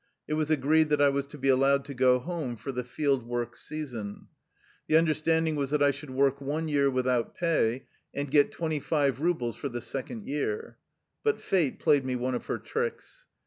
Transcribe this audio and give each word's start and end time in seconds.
It 0.27 0.33
was 0.33 0.49
agreed 0.49 0.89
that 0.89 0.99
I 0.99 1.09
was 1.09 1.27
to 1.27 1.37
be 1.37 1.47
allowed 1.49 1.85
to 1.85 1.93
go 1.93 2.17
home 2.17 2.55
for 2.55 2.71
the 2.71 2.83
field 2.83 3.21
work 3.21 3.55
season. 3.55 4.29
The 4.87 4.97
understanding 4.97 5.55
was 5.55 5.69
that 5.69 5.83
I 5.83 5.91
should 5.91 6.09
work 6.09 6.41
one 6.41 6.67
year 6.67 6.89
without 6.89 7.35
pay, 7.35 7.85
and 8.11 8.31
get 8.31 8.51
twenty 8.51 8.79
five 8.79 9.19
rubles 9.19 9.57
for 9.57 9.69
the 9.69 9.79
second 9.79 10.25
year. 10.27 10.79
But 11.23 11.39
fate 11.39 11.77
played 11.77 12.03
me 12.03 12.15
one 12.15 12.33
of 12.33 12.47
her 12.47 12.57
tricks. 12.57 13.27